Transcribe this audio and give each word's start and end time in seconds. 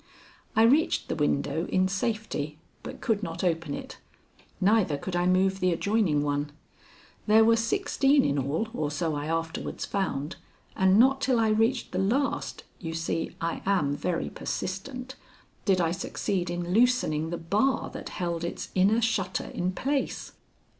I 0.55 0.63
reached 0.63 1.09
the 1.09 1.15
window 1.15 1.67
in 1.67 1.87
safety, 1.87 2.57
but 2.81 3.01
could 3.01 3.21
not 3.21 3.43
open 3.43 3.75
it; 3.75 3.99
neither 4.59 4.97
could 4.97 5.15
I 5.15 5.27
move 5.27 5.59
the 5.59 5.71
adjoining 5.71 6.23
one. 6.23 6.51
There 7.27 7.45
were 7.45 7.55
sixteen 7.55 8.25
in 8.25 8.39
all, 8.39 8.67
or 8.73 8.89
so 8.89 9.13
I 9.13 9.27
afterwards 9.27 9.85
found, 9.85 10.37
and 10.75 10.97
not 10.97 11.21
till 11.21 11.39
I 11.39 11.49
reached 11.49 11.91
the 11.91 11.99
last 11.99 12.63
(you 12.79 12.95
see, 12.95 13.35
I 13.39 13.61
am 13.67 13.95
very 13.95 14.31
persistent) 14.31 15.13
did 15.65 15.79
I 15.79 15.91
succeed 15.91 16.49
in 16.49 16.73
loosening 16.73 17.29
the 17.29 17.37
bar 17.37 17.91
that 17.91 18.09
held 18.09 18.43
its 18.43 18.69
inner 18.73 19.01
shutter 19.03 19.49
in 19.53 19.71
place. 19.71 20.31